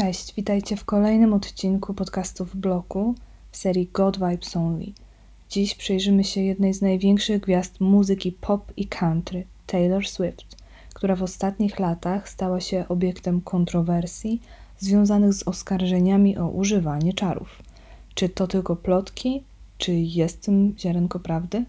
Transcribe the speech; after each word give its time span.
Cześć, 0.00 0.34
witajcie 0.34 0.76
w 0.76 0.84
kolejnym 0.84 1.34
odcinku 1.34 1.94
podcastu 1.94 2.44
w 2.44 2.56
bloku 2.56 3.14
w 3.50 3.56
serii 3.56 3.90
God 3.92 4.18
Vibes 4.18 4.56
Only. 4.56 4.86
Dziś 5.50 5.74
przyjrzymy 5.74 6.24
się 6.24 6.40
jednej 6.40 6.74
z 6.74 6.82
największych 6.82 7.40
gwiazd 7.40 7.80
muzyki 7.80 8.32
pop 8.32 8.72
i 8.76 8.86
country, 8.86 9.44
Taylor 9.66 10.08
Swift, 10.08 10.56
która 10.94 11.16
w 11.16 11.22
ostatnich 11.22 11.78
latach 11.78 12.28
stała 12.28 12.60
się 12.60 12.84
obiektem 12.88 13.40
kontrowersji 13.40 14.40
związanych 14.78 15.34
z 15.34 15.48
oskarżeniami 15.48 16.38
o 16.38 16.48
używanie 16.48 17.12
czarów. 17.12 17.62
Czy 18.14 18.28
to 18.28 18.46
tylko 18.46 18.76
plotki, 18.76 19.42
czy 19.78 19.94
jest 19.94 20.36
w 20.36 20.44
tym 20.44 20.74
ziarenko 20.78 21.20
prawdy? 21.20 21.64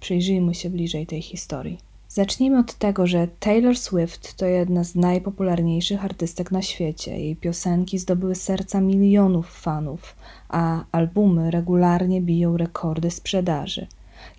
Przyjrzyjmy 0.00 0.54
się 0.54 0.70
bliżej 0.70 1.06
tej 1.06 1.22
historii. 1.22 1.91
Zacznijmy 2.14 2.58
od 2.58 2.74
tego, 2.74 3.06
że 3.06 3.28
Taylor 3.40 3.76
Swift 3.76 4.34
to 4.34 4.46
jedna 4.46 4.84
z 4.84 4.94
najpopularniejszych 4.94 6.04
artystek 6.04 6.50
na 6.50 6.62
świecie. 6.62 7.18
Jej 7.18 7.36
piosenki 7.36 7.98
zdobyły 7.98 8.34
serca 8.34 8.80
milionów 8.80 9.50
fanów, 9.50 10.16
a 10.48 10.84
albumy 10.92 11.50
regularnie 11.50 12.20
biją 12.20 12.56
rekordy 12.56 13.10
sprzedaży. 13.10 13.86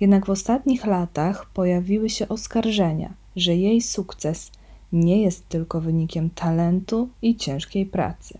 Jednak 0.00 0.26
w 0.26 0.30
ostatnich 0.30 0.86
latach 0.86 1.46
pojawiły 1.54 2.10
się 2.10 2.28
oskarżenia, 2.28 3.12
że 3.36 3.56
jej 3.56 3.82
sukces 3.82 4.52
nie 4.92 5.22
jest 5.22 5.48
tylko 5.48 5.80
wynikiem 5.80 6.30
talentu 6.30 7.08
i 7.22 7.36
ciężkiej 7.36 7.86
pracy. 7.86 8.38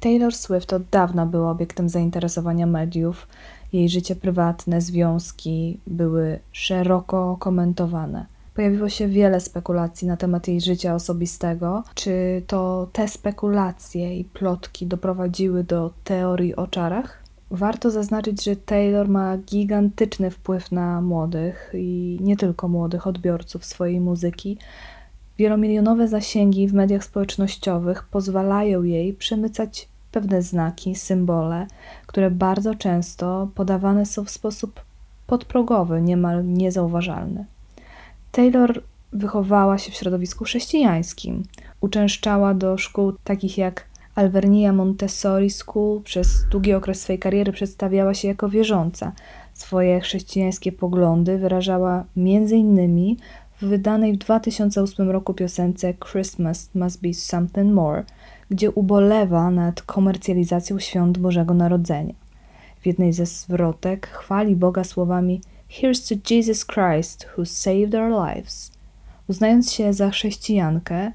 Taylor 0.00 0.34
Swift 0.34 0.72
od 0.72 0.82
dawna 0.88 1.26
była 1.26 1.50
obiektem 1.50 1.88
zainteresowania 1.88 2.66
mediów. 2.66 3.28
Jej 3.72 3.88
życie 3.88 4.16
prywatne, 4.16 4.80
związki 4.80 5.80
były 5.86 6.38
szeroko 6.52 7.36
komentowane. 7.40 8.33
Pojawiło 8.54 8.88
się 8.88 9.08
wiele 9.08 9.40
spekulacji 9.40 10.08
na 10.08 10.16
temat 10.16 10.48
jej 10.48 10.60
życia 10.60 10.94
osobistego. 10.94 11.82
Czy 11.94 12.42
to 12.46 12.88
te 12.92 13.08
spekulacje 13.08 14.18
i 14.18 14.24
plotki 14.24 14.86
doprowadziły 14.86 15.64
do 15.64 15.90
teorii 16.04 16.56
o 16.56 16.66
czarach? 16.66 17.22
Warto 17.50 17.90
zaznaczyć, 17.90 18.44
że 18.44 18.56
Taylor 18.56 19.08
ma 19.08 19.38
gigantyczny 19.38 20.30
wpływ 20.30 20.72
na 20.72 21.00
młodych 21.00 21.72
i 21.74 22.18
nie 22.20 22.36
tylko 22.36 22.68
młodych 22.68 23.06
odbiorców 23.06 23.64
swojej 23.64 24.00
muzyki. 24.00 24.58
Wielomilionowe 25.38 26.08
zasięgi 26.08 26.68
w 26.68 26.74
mediach 26.74 27.04
społecznościowych 27.04 28.04
pozwalają 28.04 28.82
jej 28.82 29.12
przemycać 29.12 29.88
pewne 30.12 30.42
znaki, 30.42 30.94
symbole, 30.94 31.66
które 32.06 32.30
bardzo 32.30 32.74
często 32.74 33.48
podawane 33.54 34.06
są 34.06 34.24
w 34.24 34.30
sposób 34.30 34.80
podprogowy, 35.26 36.02
niemal 36.02 36.46
niezauważalny. 36.46 37.44
Taylor 38.34 38.82
wychowała 39.12 39.78
się 39.78 39.92
w 39.92 39.94
środowisku 39.94 40.44
chrześcijańskim. 40.44 41.42
Uczęszczała 41.80 42.54
do 42.54 42.78
szkół 42.78 43.12
takich 43.24 43.58
jak 43.58 43.84
Alvernia 44.14 44.72
Montessori 44.72 45.50
School. 45.50 46.02
Przez 46.02 46.44
długi 46.50 46.74
okres 46.74 47.00
swojej 47.00 47.18
kariery 47.18 47.52
przedstawiała 47.52 48.14
się 48.14 48.28
jako 48.28 48.48
wierząca. 48.48 49.12
Swoje 49.52 50.00
chrześcijańskie 50.00 50.72
poglądy 50.72 51.38
wyrażała 51.38 52.04
m.in. 52.16 53.16
w 53.60 53.64
wydanej 53.66 54.12
w 54.12 54.16
2008 54.16 55.10
roku 55.10 55.34
piosence 55.34 55.94
Christmas 55.94 56.70
Must 56.74 57.02
Be 57.02 57.14
Something 57.14 57.74
More, 57.74 58.04
gdzie 58.50 58.70
ubolewa 58.70 59.50
nad 59.50 59.82
komercjalizacją 59.82 60.78
świąt 60.78 61.18
Bożego 61.18 61.54
Narodzenia. 61.54 62.14
W 62.80 62.86
jednej 62.86 63.12
ze 63.12 63.26
zwrotek 63.26 64.06
chwali 64.06 64.56
Boga 64.56 64.84
słowami– 64.84 65.40
Here's 65.82 66.08
to 66.08 66.34
Jesus 66.34 66.64
Christ, 66.64 67.26
who 67.36 67.44
saved 67.44 67.94
our 67.94 68.10
lives. 68.10 68.72
Uznając 69.28 69.72
się 69.72 69.92
za 69.92 70.10
chrześcijankę, 70.10 71.12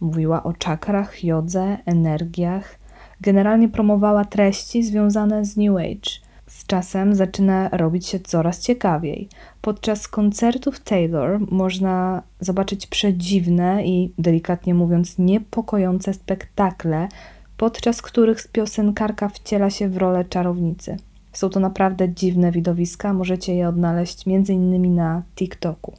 mówiła 0.00 0.42
o 0.42 0.52
czakrach, 0.52 1.24
jodze, 1.24 1.78
energiach, 1.86 2.78
generalnie 3.20 3.68
promowała 3.68 4.24
treści 4.24 4.82
związane 4.82 5.44
z 5.44 5.56
New 5.56 5.76
Age. 5.76 6.10
Z 6.46 6.66
czasem 6.66 7.14
zaczyna 7.14 7.68
robić 7.68 8.06
się 8.06 8.20
coraz 8.20 8.60
ciekawiej. 8.60 9.28
Podczas 9.60 10.08
koncertów 10.08 10.80
Taylor 10.80 11.40
można 11.50 12.22
zobaczyć 12.40 12.86
przedziwne 12.86 13.86
i, 13.86 14.12
delikatnie 14.18 14.74
mówiąc, 14.74 15.18
niepokojące 15.18 16.14
spektakle, 16.14 17.08
podczas 17.56 18.02
których 18.02 18.48
piosenkarka 18.48 19.28
wciela 19.28 19.70
się 19.70 19.88
w 19.88 19.96
rolę 19.96 20.24
czarownicy. 20.24 20.96
Są 21.32 21.50
to 21.50 21.60
naprawdę 21.60 22.08
dziwne 22.08 22.52
widowiska, 22.52 23.12
możecie 23.12 23.54
je 23.54 23.68
odnaleźć 23.68 24.24
m.in. 24.26 24.94
na 24.94 25.22
TikToku. 25.36 25.92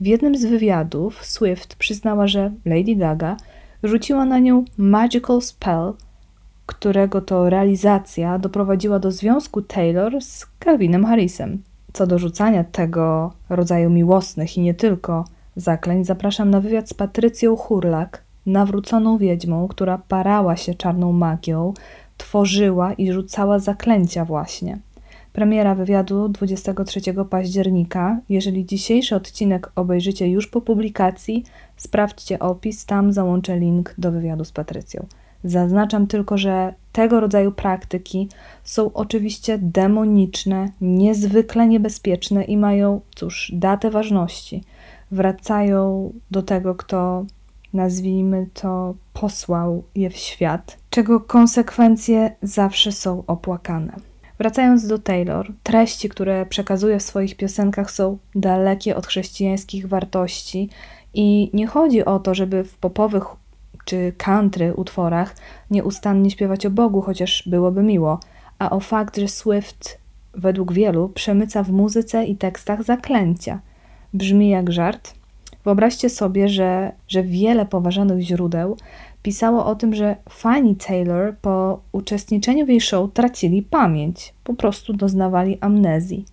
W 0.00 0.06
jednym 0.06 0.36
z 0.36 0.44
wywiadów 0.44 1.24
Swift 1.24 1.76
przyznała, 1.76 2.26
że 2.26 2.52
Lady 2.64 2.96
Gaga 2.96 3.36
rzuciła 3.82 4.24
na 4.24 4.38
nią 4.38 4.64
magical 4.78 5.42
spell, 5.42 5.92
którego 6.66 7.20
to 7.20 7.50
realizacja 7.50 8.38
doprowadziła 8.38 8.98
do 8.98 9.10
związku 9.10 9.62
Taylor 9.62 10.22
z 10.22 10.46
Calvinem 10.64 11.04
Harrisem. 11.04 11.62
Co 11.92 12.06
do 12.06 12.18
rzucania 12.18 12.64
tego 12.64 13.32
rodzaju 13.48 13.90
miłosnych 13.90 14.56
i 14.56 14.60
nie 14.60 14.74
tylko 14.74 15.24
zaklęć, 15.56 16.06
zapraszam 16.06 16.50
na 16.50 16.60
wywiad 16.60 16.88
z 16.88 16.94
Patrycją 16.94 17.56
Hurlak, 17.56 18.22
nawróconą 18.46 19.18
wiedźmą, 19.18 19.68
która 19.68 19.98
parała 19.98 20.56
się 20.56 20.74
czarną 20.74 21.12
magią, 21.12 21.74
tworzyła 22.16 22.92
i 22.92 23.12
rzucała 23.12 23.58
zaklęcia 23.58 24.24
właśnie. 24.24 24.78
Premiera 25.32 25.74
wywiadu 25.74 26.28
23 26.28 27.00
października. 27.30 28.20
Jeżeli 28.28 28.66
dzisiejszy 28.66 29.16
odcinek 29.16 29.72
obejrzycie 29.76 30.28
już 30.28 30.46
po 30.46 30.60
publikacji, 30.60 31.44
sprawdźcie 31.76 32.38
opis, 32.38 32.86
tam 32.86 33.12
załączę 33.12 33.58
link 33.58 33.94
do 33.98 34.12
wywiadu 34.12 34.44
z 34.44 34.52
Patrycją. 34.52 35.06
Zaznaczam 35.44 36.06
tylko, 36.06 36.38
że 36.38 36.74
tego 36.92 37.20
rodzaju 37.20 37.52
praktyki 37.52 38.28
są 38.64 38.92
oczywiście 38.92 39.58
demoniczne, 39.58 40.68
niezwykle 40.80 41.66
niebezpieczne 41.68 42.44
i 42.44 42.56
mają, 42.56 43.00
cóż, 43.14 43.52
datę 43.54 43.90
ważności. 43.90 44.62
Wracają 45.10 46.12
do 46.30 46.42
tego, 46.42 46.74
kto 46.74 47.24
nazwijmy 47.74 48.46
to, 48.54 48.94
posłał 49.12 49.84
je 49.94 50.10
w 50.10 50.16
świat, 50.16 50.78
czego 50.90 51.20
konsekwencje 51.20 52.36
zawsze 52.42 52.92
są 52.92 53.24
opłakane. 53.26 53.96
Wracając 54.38 54.86
do 54.86 54.98
Taylor, 54.98 55.52
treści, 55.62 56.08
które 56.08 56.46
przekazuje 56.46 56.98
w 56.98 57.02
swoich 57.02 57.36
piosenkach 57.36 57.90
są 57.90 58.18
dalekie 58.34 58.96
od 58.96 59.06
chrześcijańskich 59.06 59.88
wartości 59.88 60.68
i 61.14 61.50
nie 61.52 61.66
chodzi 61.66 62.04
o 62.04 62.18
to, 62.18 62.34
żeby 62.34 62.64
w 62.64 62.76
popowych 62.76 63.24
czy 63.84 64.12
country 64.18 64.74
utworach 64.74 65.36
nieustannie 65.70 66.30
śpiewać 66.30 66.66
o 66.66 66.70
Bogu, 66.70 67.00
chociaż 67.00 67.42
byłoby 67.46 67.82
miło, 67.82 68.20
a 68.58 68.70
o 68.70 68.80
fakt, 68.80 69.16
że 69.16 69.28
Swift 69.28 69.98
według 70.34 70.72
wielu 70.72 71.08
przemyca 71.08 71.62
w 71.62 71.70
muzyce 71.70 72.24
i 72.24 72.36
tekstach 72.36 72.82
zaklęcia. 72.82 73.60
Brzmi 74.14 74.48
jak 74.48 74.72
żart, 74.72 75.14
Wyobraźcie 75.64 76.10
sobie, 76.10 76.48
że, 76.48 76.92
że 77.08 77.22
wiele 77.22 77.66
poważanych 77.66 78.20
źródeł 78.20 78.76
pisało 79.22 79.66
o 79.66 79.74
tym, 79.74 79.94
że 79.94 80.16
fani 80.28 80.76
Taylor 80.76 81.36
po 81.42 81.80
uczestniczeniu 81.92 82.66
w 82.66 82.68
jej 82.68 82.80
show 82.80 83.12
tracili 83.12 83.62
pamięć, 83.62 84.34
po 84.44 84.54
prostu 84.54 84.92
doznawali 84.92 85.58
amnezji. 85.60 86.24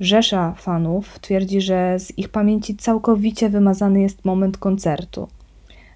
Rzesza 0.00 0.54
fanów 0.58 1.18
twierdzi, 1.18 1.60
że 1.60 1.98
z 1.98 2.18
ich 2.18 2.28
pamięci 2.28 2.76
całkowicie 2.76 3.48
wymazany 3.48 4.00
jest 4.00 4.24
moment 4.24 4.58
koncertu. 4.58 5.28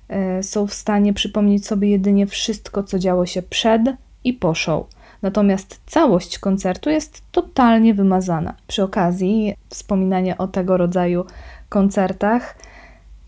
E, 0.08 0.42
są 0.42 0.66
w 0.66 0.74
stanie 0.74 1.12
przypomnieć 1.12 1.66
sobie 1.66 1.90
jedynie 1.90 2.26
wszystko, 2.26 2.82
co 2.82 2.98
działo 2.98 3.26
się 3.26 3.42
przed 3.42 3.82
i 4.24 4.32
po 4.32 4.54
show. 4.54 4.86
Natomiast 5.22 5.80
całość 5.86 6.38
koncertu 6.38 6.90
jest 6.90 7.22
totalnie 7.32 7.94
wymazana. 7.94 8.54
Przy 8.66 8.82
okazji 8.82 9.54
wspominania 9.68 10.38
o 10.38 10.48
tego 10.48 10.76
rodzaju 10.76 11.24
koncertach. 11.68 12.56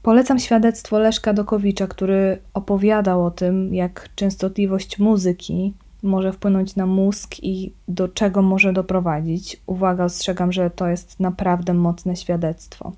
Polecam 0.02 0.38
świadectwo 0.38 0.98
Leszka 0.98 1.32
Dokowicza, 1.32 1.86
który 1.86 2.38
opowiadał 2.54 3.24
o 3.24 3.30
tym, 3.30 3.74
jak 3.74 4.08
częstotliwość 4.14 4.98
muzyki 4.98 5.74
może 6.02 6.32
wpłynąć 6.32 6.76
na 6.76 6.86
mózg 6.86 7.34
i 7.42 7.72
do 7.88 8.08
czego 8.08 8.42
może 8.42 8.72
doprowadzić. 8.72 9.60
Uwaga, 9.66 10.04
ostrzegam, 10.04 10.52
że 10.52 10.70
to 10.70 10.88
jest 10.88 11.20
naprawdę 11.20 11.74
mocne 11.74 12.16
świadectwo. 12.16 12.92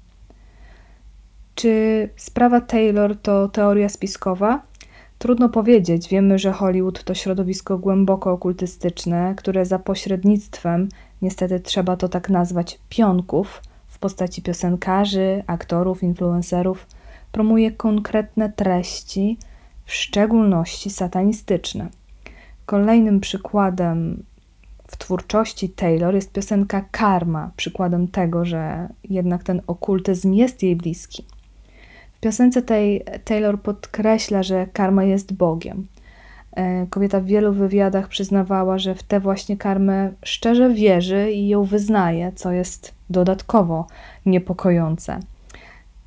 Czy 1.55 2.09
sprawa 2.17 2.61
Taylor 2.61 3.17
to 3.17 3.49
teoria 3.49 3.89
spiskowa? 3.89 4.63
Trudno 5.23 5.49
powiedzieć. 5.49 6.09
Wiemy, 6.09 6.39
że 6.39 6.53
Hollywood 6.53 7.05
to 7.05 7.15
środowisko 7.15 7.79
głęboko 7.79 8.33
okultystyczne, 8.33 9.35
które 9.37 9.67
za 9.67 9.79
pośrednictwem, 9.79 10.89
niestety 11.23 11.61
trzeba 11.61 11.97
to 11.97 12.09
tak 12.09 12.31
nazwać, 12.31 12.79
pionków, 12.89 13.63
postaci 14.01 14.43
piosenkarzy, 14.43 15.43
aktorów, 15.47 16.03
influencerów 16.03 16.87
promuje 17.33 17.71
konkretne 17.71 18.53
treści, 18.53 19.39
w 19.85 19.93
szczególności 19.93 20.91
satanistyczne. 20.91 21.89
Kolejnym 22.67 23.21
przykładem 23.21 24.23
w 24.89 24.97
twórczości 24.97 25.69
Taylor 25.69 26.15
jest 26.15 26.33
piosenka 26.33 26.85
Karma, 26.91 27.51
przykładem 27.57 28.09
tego, 28.09 28.45
że 28.45 28.89
jednak 29.05 29.45
ten 29.45 29.63
okultyzm 29.67 30.33
jest 30.33 30.63
jej 30.63 30.77
bliski. 30.77 31.25
W 32.21 32.23
piosence 32.23 32.63
tej 32.63 33.05
Taylor 33.25 33.61
podkreśla, 33.61 34.43
że 34.43 34.67
karma 34.73 35.05
jest 35.05 35.33
Bogiem. 35.33 35.87
E, 36.53 36.87
kobieta 36.87 37.21
w 37.21 37.25
wielu 37.25 37.53
wywiadach 37.53 38.09
przyznawała, 38.09 38.79
że 38.79 38.95
w 38.95 39.03
tę 39.03 39.21
właśnie 39.21 39.57
karmę 39.57 40.13
szczerze 40.25 40.71
wierzy 40.71 41.33
i 41.33 41.49
ją 41.49 41.65
wyznaje, 41.65 42.33
co 42.35 42.53
jest 42.53 42.95
dodatkowo 43.11 43.87
niepokojące. 44.27 45.21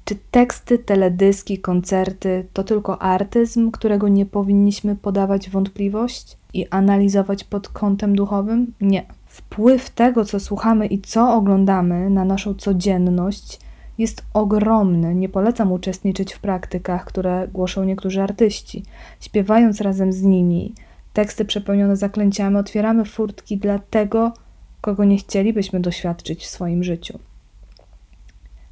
Czy 0.05 0.15
teksty, 0.31 0.79
teledyski, 0.79 1.59
koncerty 1.59 2.45
to 2.53 2.63
tylko 2.63 3.01
artyzm, 3.01 3.71
którego 3.71 4.07
nie 4.07 4.25
powinniśmy 4.25 4.95
podawać 4.95 5.49
wątpliwość 5.49 6.37
i 6.53 6.67
analizować 6.69 7.43
pod 7.43 7.69
kątem 7.69 8.15
duchowym? 8.15 8.73
Nie. 8.81 9.05
Wpływ 9.25 9.89
tego, 9.89 10.25
co 10.25 10.39
słuchamy 10.39 10.87
i 10.87 11.01
co 11.01 11.33
oglądamy 11.33 12.09
na 12.09 12.25
naszą 12.25 12.53
codzienność 12.53 13.59
jest 13.97 14.25
ogromny. 14.33 15.15
Nie 15.15 15.29
polecam 15.29 15.71
uczestniczyć 15.71 16.33
w 16.33 16.39
praktykach, 16.39 17.05
które 17.05 17.47
głoszą 17.47 17.83
niektórzy 17.83 18.21
artyści. 18.21 18.83
Śpiewając 19.19 19.81
razem 19.81 20.13
z 20.13 20.21
nimi 20.21 20.73
teksty 21.13 21.45
przepełnione 21.45 21.95
zaklęciami, 21.95 22.55
otwieramy 22.55 23.05
furtki 23.05 23.57
dla 23.57 23.79
tego, 23.79 24.33
kogo 24.81 25.03
nie 25.03 25.17
chcielibyśmy 25.17 25.79
doświadczyć 25.79 26.43
w 26.43 26.49
swoim 26.49 26.83
życiu. 26.83 27.19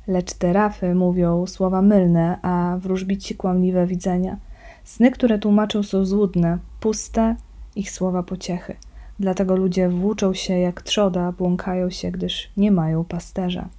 Lecz 0.07 0.33
te 0.33 0.53
rafy 0.53 0.95
mówią 0.95 1.47
słowa 1.47 1.81
mylne, 1.81 2.38
a 2.41 2.77
wróżbici 2.79 3.35
kłamliwe 3.35 3.88
widzenia. 3.88 4.38
Sny, 4.83 5.12
które 5.12 5.39
tłumaczą, 5.39 5.83
są 5.83 6.06
złudne, 6.06 6.57
puste, 6.79 7.35
ich 7.75 7.91
słowa 7.91 8.23
pociechy. 8.23 8.75
Dlatego 9.19 9.56
ludzie 9.56 9.89
włóczą 9.89 10.33
się 10.33 10.59
jak 10.59 10.81
trzoda, 10.81 11.31
błąkają 11.31 11.89
się, 11.89 12.12
gdyż 12.12 12.51
nie 12.57 12.71
mają 12.71 13.03
pasterza. 13.03 13.69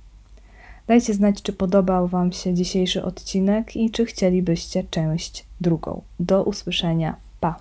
Dajcie 0.86 1.14
znać, 1.14 1.42
czy 1.42 1.52
podobał 1.52 2.08
Wam 2.08 2.32
się 2.32 2.54
dzisiejszy 2.54 3.04
odcinek 3.04 3.76
i 3.76 3.90
czy 3.90 4.04
chcielibyście 4.04 4.84
część 4.90 5.44
drugą. 5.60 6.02
Do 6.20 6.44
usłyszenia. 6.44 7.16
Pa! 7.40 7.58